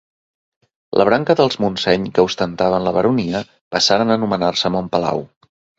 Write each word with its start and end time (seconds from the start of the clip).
La 1.01 1.05
branca 1.09 1.35
dels 1.41 1.59
Montseny 1.65 2.09
que 2.17 2.27
ostentaven 2.31 2.89
la 2.89 2.97
baronia, 2.99 3.45
passaren 3.79 4.11
a 4.17 4.21
anomenar-se 4.21 4.77
Montpalau. 4.79 5.29